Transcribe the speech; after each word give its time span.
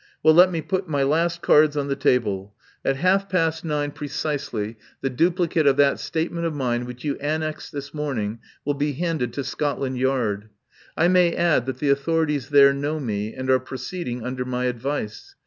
Well, 0.23 0.33
let 0.33 0.49
me 0.51 0.61
put 0.63 0.89
my 0.89 1.03
last 1.03 1.43
cards 1.43 1.77
on 1.77 1.87
the 1.87 1.95
table. 1.95 2.55
At 2.83 2.95
half 2.95 3.29
past 3.29 3.63
nine 3.63 3.91
pre 3.91 4.07
196 4.07 4.15
THE 4.23 4.51
POWER 4.51 4.63
HOUSE 4.65 4.73
cisely 4.73 4.77
the 5.01 5.09
duplicate 5.11 5.67
of 5.67 5.77
that 5.77 5.99
statement 5.99 6.47
of 6.47 6.55
mine 6.55 6.85
which 6.87 7.03
you 7.03 7.19
annexed 7.19 7.71
this 7.71 7.93
morning 7.93 8.39
will 8.65 8.73
be 8.73 8.93
handed 8.93 9.31
to 9.33 9.43
Scotland 9.43 9.99
Yard. 9.99 10.49
I 10.97 11.07
may 11.07 11.35
add 11.35 11.67
that 11.67 11.77
the 11.77 11.89
authorities 11.91 12.49
there 12.49 12.73
know 12.73 12.99
me, 12.99 13.35
and 13.35 13.47
are 13.51 13.59
proceed 13.59 14.07
ing 14.07 14.23
under 14.23 14.43
my 14.43 14.65
advice. 14.65 15.35